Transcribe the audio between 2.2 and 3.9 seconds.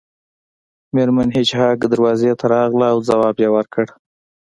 ته راغله او ځواب یې ورکړ